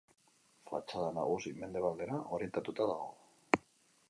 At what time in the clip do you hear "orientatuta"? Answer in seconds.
2.39-2.89